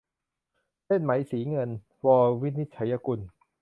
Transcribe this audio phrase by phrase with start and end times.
[0.85, 1.69] เส้นไหมสีเงิน-
[2.05, 2.07] ว
[2.41, 3.19] วินิจฉัยกุล